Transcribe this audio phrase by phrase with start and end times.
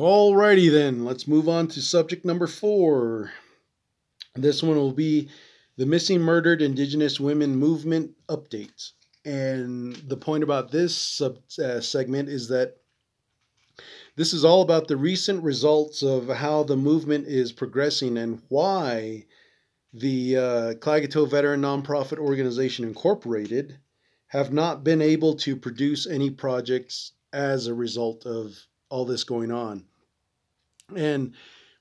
[0.00, 3.32] Alrighty then, let's move on to subject number four.
[4.34, 5.28] This one will be
[5.76, 8.92] the Missing Murdered Indigenous Women Movement update.
[9.26, 12.78] And the point about this sub uh, segment is that
[14.16, 19.26] this is all about the recent results of how the movement is progressing and why
[19.92, 23.78] the uh, Klagetoh Veteran Nonprofit Organization Incorporated
[24.28, 29.50] have not been able to produce any projects as a result of all this going
[29.50, 29.84] on.
[30.96, 31.34] And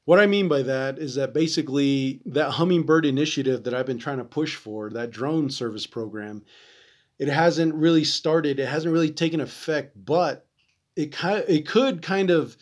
[0.06, 4.18] what I mean by that is that basically that hummingbird initiative that I've been trying
[4.18, 6.44] to push for, that drone service program,
[7.20, 8.60] it hasn't really started.
[8.60, 10.48] It hasn't really taken effect, but
[10.96, 12.58] it kind it could kind of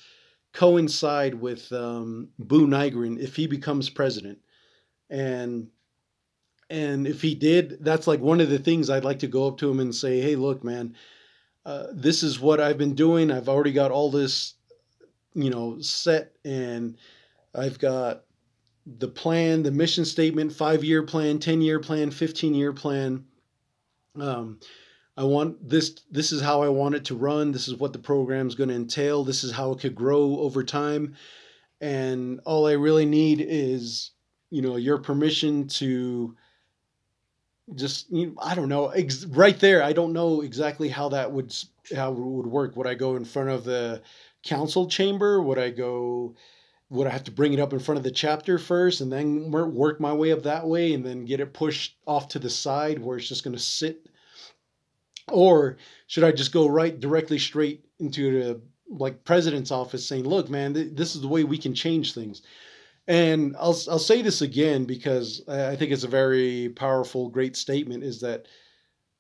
[0.53, 4.39] coincide with um, Buu Nygren if he becomes president,
[5.09, 5.67] and
[6.69, 9.57] and if he did, that's like one of the things I'd like to go up
[9.59, 10.95] to him and say, "Hey, look, man,
[11.67, 13.29] uh, this is what I've been doing.
[13.29, 14.53] I've already got all this,
[15.37, 16.97] you know, set, and
[17.53, 18.23] I've got
[18.85, 23.25] the plan, the mission statement, five year plan, ten year plan, fifteen year plan."
[24.19, 24.59] Um,
[25.15, 27.51] I want this this is how I want it to run.
[27.51, 29.23] This is what the program is going to entail.
[29.23, 31.15] This is how it could grow over time.
[31.81, 34.11] And all I really need is,
[34.49, 36.35] you know, your permission to
[37.75, 39.83] just you know, I don't know ex- right there.
[39.83, 41.53] I don't know exactly how that would
[41.95, 42.75] how it would work.
[42.75, 44.01] Would I go in front of the
[44.47, 45.41] council chamber?
[45.41, 46.35] Would I go?
[46.89, 49.51] Would I have to bring it up in front of the chapter first and then
[49.51, 52.99] work my way up that way and then get it pushed off to the side
[52.99, 54.07] where it's just going to sit
[55.31, 60.49] or should I just go right directly straight into the like president's office saying, "Look,
[60.49, 62.41] man, th- this is the way we can change things."
[63.07, 68.03] And I'll I'll say this again because I think it's a very powerful, great statement.
[68.03, 68.47] Is that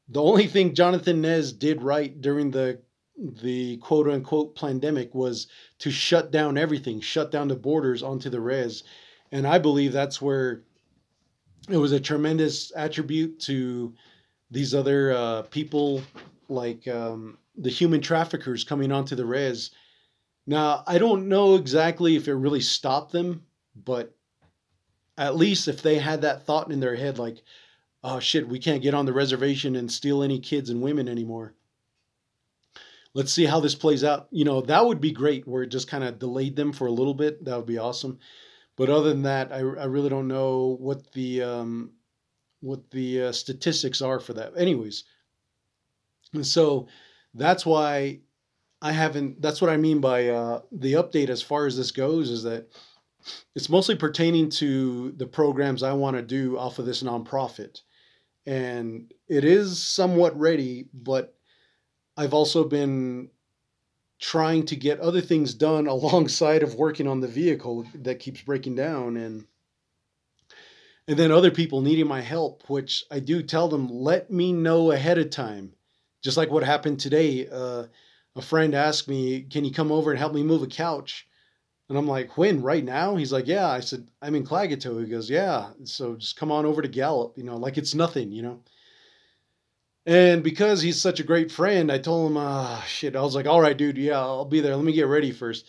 [0.07, 2.79] the only thing Jonathan Nez did right during the
[3.17, 5.47] the quote unquote pandemic was
[5.79, 8.83] to shut down everything, shut down the borders onto the res,
[9.31, 10.63] and I believe that's where
[11.69, 13.93] it was a tremendous attribute to
[14.51, 16.01] these other uh, people
[16.47, 19.71] like um, the human traffickers coming onto the res.
[20.45, 23.43] Now, I don't know exactly if it really stopped them,
[23.75, 24.15] but
[25.17, 27.43] at least if they had that thought in their head, like,
[28.03, 31.53] oh shit, we can't get on the reservation and steal any kids and women anymore.
[33.13, 34.27] Let's see how this plays out.
[34.31, 36.91] You know, that would be great where it just kind of delayed them for a
[36.91, 37.43] little bit.
[37.45, 38.19] That would be awesome.
[38.75, 41.91] But other than that, I, I really don't know what the um,
[42.61, 44.53] what the uh, statistics are for that.
[44.57, 45.03] Anyways,
[46.33, 46.87] and so
[47.33, 48.19] that's why
[48.81, 49.41] I haven't.
[49.41, 52.67] That's what I mean by uh, the update as far as this goes is that
[53.55, 57.81] it's mostly pertaining to the programs I want to do off of this nonprofit,
[58.45, 61.36] and it is somewhat ready, but
[62.17, 63.29] I've also been
[64.19, 68.75] trying to get other things done alongside of working on the vehicle that keeps breaking
[68.75, 69.45] down and
[71.09, 74.91] and then other people needing my help, which I do tell them, let me know
[74.91, 75.71] ahead of time.
[76.21, 77.47] Just like what happened today.
[77.47, 77.85] Uh,
[78.35, 81.27] a friend asked me, Can you come over and help me move a couch?
[81.87, 82.61] And I'm like, When?
[82.61, 83.15] Right now?
[83.15, 83.69] He's like, Yeah.
[83.69, 85.01] I said, I'm in Klagetoh.
[85.01, 85.69] He goes, Yeah.
[85.85, 88.61] So just come on over to Gallup, you know, like it's nothing, you know.
[90.07, 93.17] And because he's such a great friend, I told him, ah, shit.
[93.17, 94.73] I was like, all right, dude, yeah, I'll be there.
[94.73, 95.65] Let me get ready first.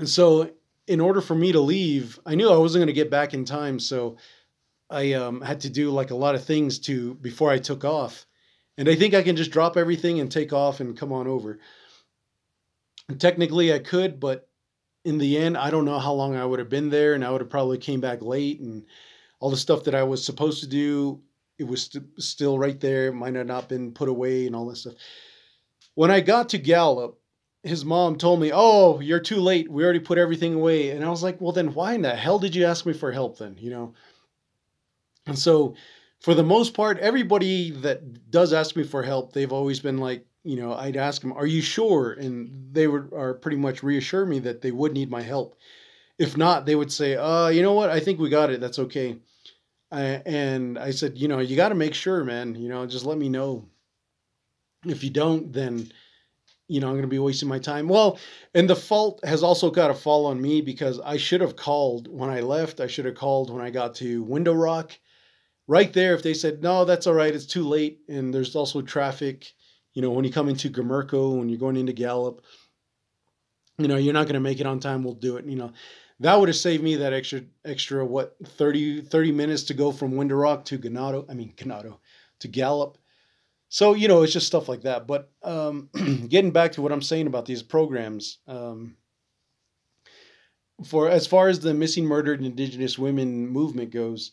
[0.00, 0.50] And so
[0.88, 3.44] in order for me to leave, I knew I wasn't going to get back in
[3.44, 4.16] time, so
[4.90, 8.26] I um, had to do like a lot of things to before I took off.
[8.76, 11.60] And I think I can just drop everything and take off and come on over.
[13.08, 14.48] And technically, I could, but
[15.04, 17.30] in the end, I don't know how long I would have been there, and I
[17.30, 18.84] would have probably came back late, and
[19.38, 21.22] all the stuff that I was supposed to do,
[21.58, 23.12] it was st- still right there.
[23.12, 24.94] Might have not been put away, and all that stuff.
[25.94, 27.18] When I got to Gallup,
[27.64, 29.68] his mom told me, "Oh, you're too late.
[29.70, 32.38] We already put everything away." And I was like, "Well, then why in the hell
[32.38, 33.94] did you ask me for help then?" You know.
[35.26, 35.74] And so,
[36.20, 40.24] for the most part, everybody that does ask me for help, they've always been like,
[40.44, 44.24] you know, I'd ask them, "Are you sure?" And they would are pretty much reassure
[44.26, 45.58] me that they would need my help.
[46.18, 47.90] If not, they would say, "Uh, you know what?
[47.90, 48.60] I think we got it.
[48.60, 49.18] That's okay."
[49.90, 52.54] I, and I said, "You know, you got to make sure, man.
[52.54, 53.68] You know, just let me know.
[54.84, 55.90] If you don't, then."
[56.68, 57.88] you know, I'm going to be wasting my time.
[57.88, 58.18] Well,
[58.54, 62.08] and the fault has also got to fall on me because I should have called
[62.08, 62.80] when I left.
[62.80, 64.98] I should have called when I got to Window Rock.
[65.68, 68.00] Right there, if they said, no, that's all right, it's too late.
[68.08, 69.52] And there's also traffic,
[69.94, 72.42] you know, when you come into Gamerco, when you're going into Gallup,
[73.78, 75.44] you know, you're not going to make it on time, we'll do it.
[75.44, 75.72] You know,
[76.20, 80.16] that would have saved me that extra, extra, what, 30, 30 minutes to go from
[80.16, 81.98] Window Rock to Ganado, I mean, Ganado,
[82.40, 82.98] to Gallup
[83.68, 85.88] so you know it's just stuff like that but um,
[86.28, 88.96] getting back to what i'm saying about these programs um,
[90.84, 94.32] for as far as the missing murdered indigenous women movement goes,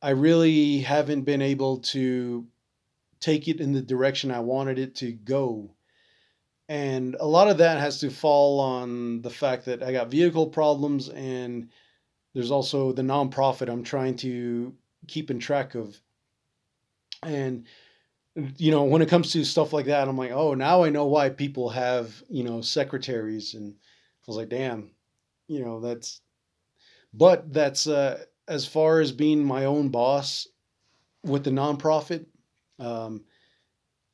[0.00, 2.46] I really haven't been able to
[3.20, 5.74] take it in the direction I wanted it to go.
[6.68, 10.48] And a lot of that has to fall on the fact that I got vehicle
[10.48, 11.68] problems and
[12.34, 14.74] there's also the nonprofit I'm trying to
[15.06, 15.96] keep in track of.
[17.22, 17.66] And
[18.58, 21.06] you know, when it comes to stuff like that, I'm like, oh, now I know
[21.06, 23.54] why people have, you know, secretaries.
[23.54, 24.90] And I was like, damn,
[25.48, 26.20] you know, that's,
[27.14, 30.46] but that's, uh, as far as being my own boss
[31.24, 32.26] with the nonprofit,
[32.78, 33.24] um,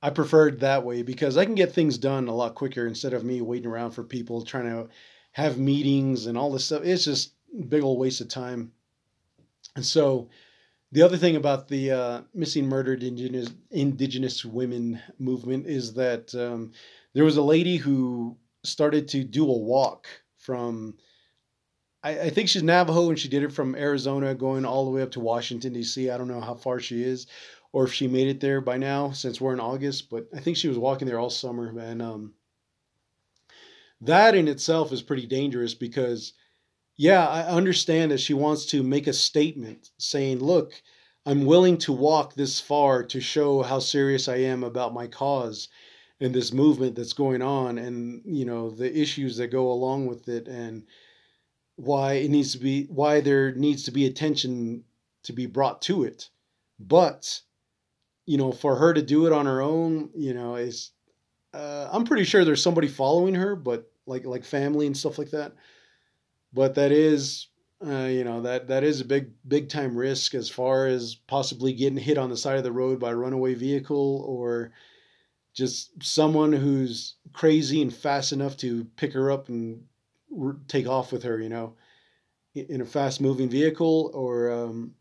[0.02, 3.24] I preferred that way because I can get things done a lot quicker instead of
[3.24, 4.88] me waiting around for people trying to
[5.32, 6.82] have meetings and all this stuff.
[6.84, 8.72] It's just a big old waste of time.
[9.76, 10.28] And so,
[10.90, 16.72] the other thing about the uh, missing murdered indigenous indigenous women movement is that um,
[17.14, 20.06] there was a lady who started to do a walk
[20.36, 20.94] from.
[22.02, 25.02] I, I think she's Navajo and she did it from Arizona going all the way
[25.02, 26.10] up to Washington D.C.
[26.10, 27.26] I don't know how far she is,
[27.72, 30.10] or if she made it there by now since we're in August.
[30.10, 32.34] But I think she was walking there all summer, and um,
[34.00, 36.34] that in itself is pretty dangerous because
[36.96, 40.80] yeah, I understand that she wants to make a statement saying, look,
[41.24, 45.68] I'm willing to walk this far to show how serious I am about my cause
[46.20, 50.28] and this movement that's going on and, you know, the issues that go along with
[50.28, 50.84] it and
[51.76, 54.84] why it needs to be, why there needs to be attention
[55.24, 56.28] to be brought to it.
[56.78, 57.40] But,
[58.26, 60.92] you know, for her to do it on her own, you know, is,
[61.52, 65.30] uh, I'm pretty sure there's somebody following her, but like, like family and stuff like
[65.30, 65.52] that.
[66.52, 67.48] But that is
[67.84, 71.72] uh, you know that that is a big big time risk as far as possibly
[71.72, 74.70] getting hit on the side of the road by a runaway vehicle or
[75.52, 79.82] just someone who's crazy and fast enough to pick her up and
[80.68, 81.74] take off with her you know
[82.54, 84.92] in a fast moving vehicle or um,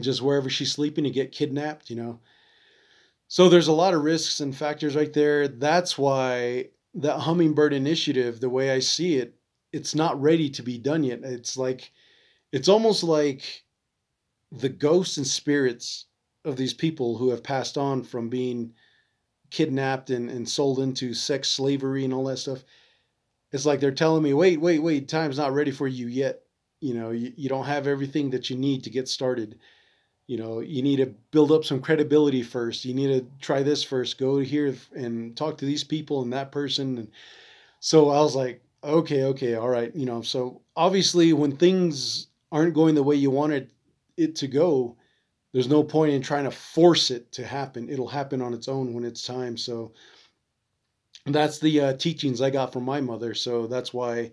[0.00, 2.20] just wherever she's sleeping to get kidnapped you know
[3.28, 8.40] so there's a lot of risks and factors right there that's why that hummingbird initiative
[8.40, 9.36] the way i see it
[9.76, 11.20] it's not ready to be done yet.
[11.22, 11.92] It's like
[12.50, 13.64] it's almost like
[14.50, 16.06] the ghosts and spirits
[16.44, 18.72] of these people who have passed on from being
[19.50, 22.64] kidnapped and, and sold into sex slavery and all that stuff.
[23.52, 26.42] It's like they're telling me, wait, wait, wait, time's not ready for you yet.
[26.80, 29.58] You know, you, you don't have everything that you need to get started.
[30.26, 32.84] You know, you need to build up some credibility first.
[32.84, 34.18] You need to try this first.
[34.18, 36.98] Go here and talk to these people and that person.
[36.98, 37.08] And
[37.78, 39.94] so I was like, okay, okay, all right.
[39.94, 43.70] You know, so obviously when things aren't going the way you wanted
[44.16, 44.96] it to go,
[45.52, 47.88] there's no point in trying to force it to happen.
[47.88, 49.56] It'll happen on its own when it's time.
[49.56, 49.92] So
[51.24, 53.34] that's the uh, teachings I got from my mother.
[53.34, 54.32] So that's why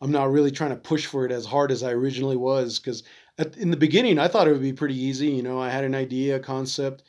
[0.00, 2.78] I'm not really trying to push for it as hard as I originally was.
[2.78, 3.02] Because
[3.58, 5.28] in the beginning, I thought it would be pretty easy.
[5.28, 7.04] You know, I had an idea, a concept.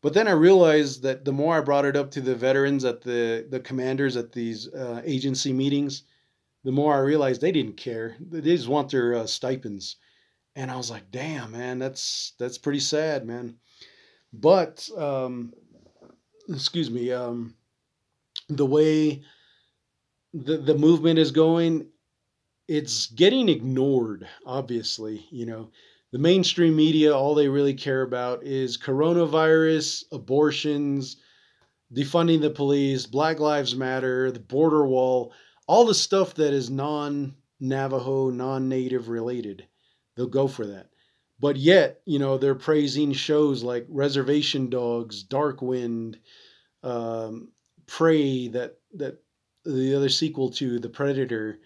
[0.00, 3.00] But then I realized that the more I brought it up to the veterans at
[3.00, 6.04] the the commanders at these uh, agency meetings,
[6.64, 8.16] the more I realized they didn't care.
[8.20, 9.96] They just want their uh, stipends.
[10.54, 13.56] And I was like, damn, man, that's that's pretty sad, man.
[14.32, 15.52] But um,
[16.48, 17.54] excuse me, um,
[18.48, 19.22] the way
[20.32, 21.88] the the movement is going,
[22.68, 24.28] it's getting ignored.
[24.46, 25.70] Obviously, you know,
[26.12, 31.16] the mainstream media, all they really care about is coronavirus, abortions,
[31.94, 35.32] defunding the police, Black Lives Matter, the border wall
[35.68, 39.68] all the stuff that is non Navajo, non native related,
[40.16, 40.88] they'll go for that.
[41.38, 46.18] But yet, you know, they're praising shows like Reservation Dogs, Dark Wind,
[46.82, 47.52] um,
[47.86, 49.22] Prey, that that
[49.64, 51.58] the other sequel to The Predator,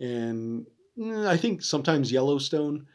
[0.00, 0.66] and
[0.98, 2.86] mm, I think sometimes Yellowstone.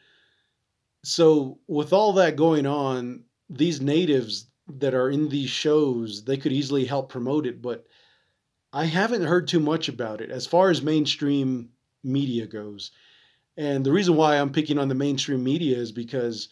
[1.04, 6.52] So with all that going on, these natives that are in these shows, they could
[6.52, 7.86] easily help promote it, but
[8.72, 11.70] I haven't heard too much about it as far as mainstream
[12.02, 12.90] media goes.
[13.56, 16.48] And the reason why I'm picking on the mainstream media is because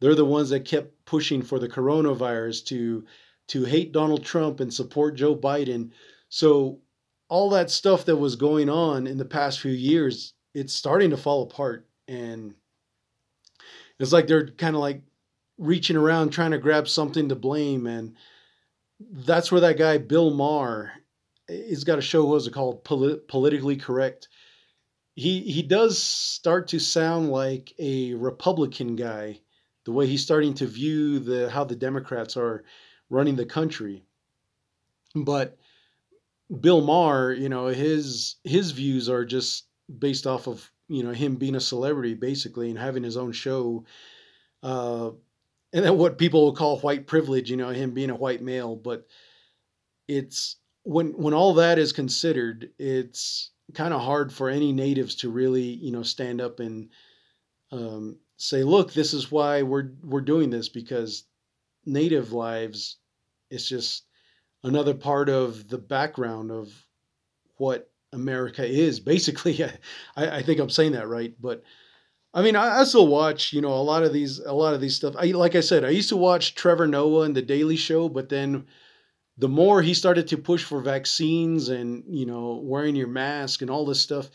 [0.00, 3.04] they're the ones that kept pushing for the coronavirus to
[3.48, 5.90] to hate Donald Trump and support Joe Biden.
[6.28, 6.80] So
[7.28, 11.16] all that stuff that was going on in the past few years, it's starting to
[11.16, 12.54] fall apart and
[13.98, 15.02] it's like they're kind of like
[15.58, 18.14] reaching around trying to grab something to blame and
[19.00, 20.92] that's where that guy Bill Maher
[21.48, 22.24] he's got a show.
[22.24, 22.84] What was it called?
[22.84, 24.28] Polit- Politically correct.
[25.14, 29.40] He he does start to sound like a Republican guy,
[29.84, 32.64] the way he's starting to view the how the Democrats are
[33.08, 34.04] running the country.
[35.14, 35.56] But
[36.60, 39.66] Bill Maher, you know, his his views are just
[39.98, 43.84] based off of you know him being a celebrity basically and having his own show
[44.62, 45.10] uh,
[45.72, 48.76] and then what people will call white privilege you know him being a white male.
[48.76, 49.06] But
[50.08, 55.30] it's when when all that is considered it's kind of hard for any natives to
[55.30, 56.88] really you know stand up and
[57.72, 61.24] um, say look this is why we're we're doing this because
[61.84, 62.98] native lives
[63.50, 64.04] it's just
[64.62, 66.72] another part of the background of
[67.56, 69.00] what America is.
[69.14, 69.62] Basically,
[70.16, 71.62] I, I think I'm saying that right, but
[72.34, 74.80] I mean, I, I, still watch, you know, a lot of these, a lot of
[74.82, 75.14] these stuff.
[75.18, 78.28] I like I said, I used to watch Trevor Noah and The Daily Show, but
[78.28, 78.66] then
[79.38, 83.70] the more he started to push for vaccines and you know wearing your mask and
[83.70, 84.30] all this stuff,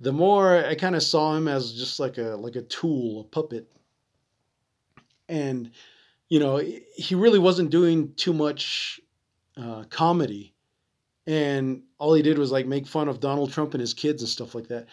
[0.00, 3.24] the more I kind of saw him as just like a like a tool, a
[3.24, 3.70] puppet,
[5.28, 5.70] and
[6.28, 6.56] you know
[6.96, 9.00] he really wasn't doing too much
[9.60, 10.54] uh, comedy
[11.26, 14.28] and all he did was like make fun of Donald Trump and his kids and
[14.28, 14.86] stuff like that.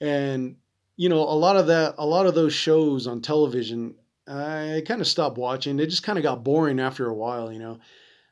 [0.00, 0.56] And
[0.96, 3.96] you know, a lot of that, a lot of those shows on television,
[4.28, 5.76] I kind of stopped watching.
[5.76, 7.80] They just kind of got boring after a while, you know.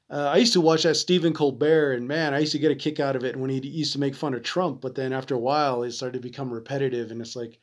[0.08, 2.76] Uh, I used to watch that Stephen Colbert, and man, I used to get a
[2.76, 4.80] kick out of it when he used to make fun of Trump.
[4.80, 7.58] But then after a while, it started to become repetitive, and it's like,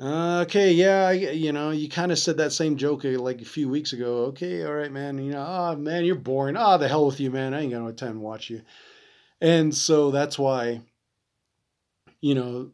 [0.00, 3.68] okay, yeah, you know, you kind of said that same joke uh, like a few
[3.68, 4.26] weeks ago.
[4.26, 5.18] Okay, all right, man.
[5.18, 6.56] You know, oh man, you're boring.
[6.56, 7.54] Oh, the hell with you, man.
[7.54, 8.62] I ain't got no time to watch you.
[9.40, 10.82] And so that's why,
[12.20, 12.70] you know,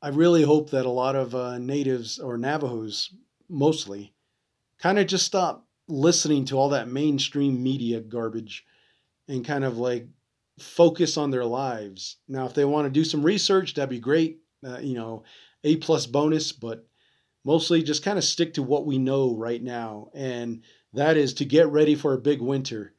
[0.00, 3.10] I really hope that a lot of uh, natives or Navajos,
[3.48, 4.14] mostly,
[4.78, 8.64] kind of just stop listening to all that mainstream media garbage
[9.26, 10.06] and kind of like
[10.58, 12.16] focus on their lives.
[12.28, 14.40] Now, if they want to do some research, that'd be great.
[14.66, 15.24] Uh, you know
[15.64, 16.86] a plus bonus, but
[17.44, 20.10] mostly just kind of stick to what we know right now.
[20.14, 20.62] And
[20.92, 22.94] that is to get ready for a big winter.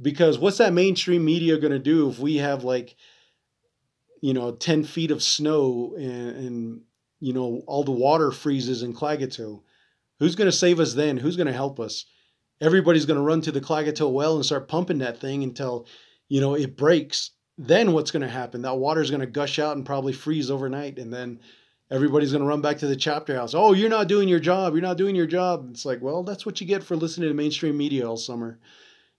[0.00, 2.96] Because what's that mainstream media going to do if we have like,
[4.20, 6.80] you know, 10 feet of snow and, and
[7.20, 9.62] you know, all the water freezes in Klagetoh?
[10.18, 11.16] Who's going to save us then?
[11.16, 12.06] Who's going to help us?
[12.60, 15.86] Everybody's going to run to the Klagetoh well and start pumping that thing until,
[16.28, 17.32] you know, it breaks.
[17.58, 18.62] Then what's going to happen?
[18.62, 20.98] That water is going to gush out and probably freeze overnight.
[20.98, 21.40] And then,
[21.90, 23.54] everybody's going to run back to the chapter house.
[23.54, 24.74] Oh, you're not doing your job.
[24.74, 25.68] You're not doing your job.
[25.70, 28.58] It's like, well, that's what you get for listening to mainstream media all summer.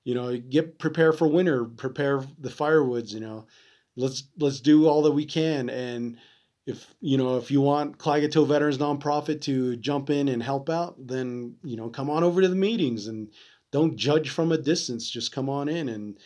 [0.03, 3.13] You know, get prepare for winter, prepare the firewoods.
[3.13, 3.48] You know,
[3.96, 5.70] let's let's do all that we can.
[5.70, 6.17] And
[6.65, 10.96] if you know if you want Klagetoh Veterans Nonprofit to jump in and help out,
[11.08, 13.29] then you know come on over to the meetings and
[13.74, 15.10] don't judge from a distance.
[15.10, 16.17] Just come on in and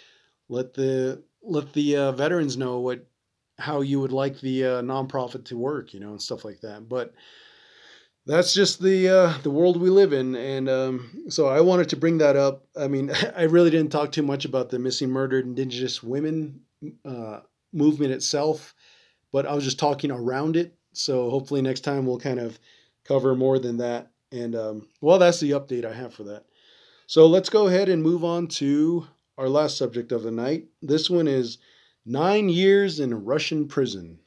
[0.52, 3.08] let the let the uh, veterans know what
[3.58, 6.90] how you would like the uh, nonprofit to work, you know, and stuff like that.
[6.90, 7.14] But
[8.26, 11.96] that's just the uh, the world we live in, and um, so I wanted to
[11.96, 12.66] bring that up.
[12.76, 16.62] I mean, I really didn't talk too much about the missing murdered Indigenous women
[17.06, 17.40] uh,
[17.72, 18.76] movement itself,
[19.32, 20.76] but I was just talking around it.
[20.94, 22.60] So hopefully next time we'll kind of
[23.06, 24.12] cover more than that.
[24.34, 26.46] And um, well, that's the update I have for that.
[27.08, 29.08] So let's go ahead and move on to
[29.38, 30.68] our last subject of the night.
[30.82, 31.58] This one is
[32.06, 34.18] Nine years in a Russian prison.